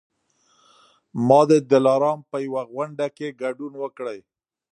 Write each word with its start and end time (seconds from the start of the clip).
ما 1.27 1.41
د 1.49 1.51
دلارام 1.71 2.19
په 2.31 2.37
یوه 2.47 2.63
غونډه 2.73 3.05
کي 3.17 3.27
ګډون 3.41 3.73
وکړی 3.83 4.19